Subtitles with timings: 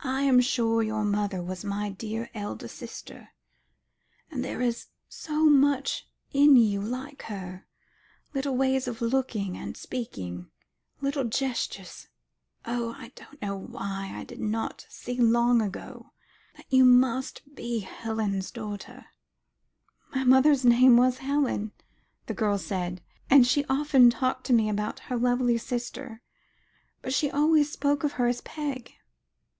[0.00, 3.30] I am sure your mother was my dear elder sister;
[4.30, 7.66] and there is so much in you like her
[8.34, 10.50] little ways of looking and speaking,
[11.00, 12.08] little gestures
[12.66, 12.94] oh!
[12.98, 16.12] I don't know why I did not see long ago
[16.56, 19.06] that you must be Helen's daughter."
[20.14, 21.72] "Mother's name was Helen,"
[22.26, 23.00] the girl said,
[23.30, 26.20] "and she often talked to me about her lovely sister,
[27.02, 28.92] but she always spoke of her as Peg."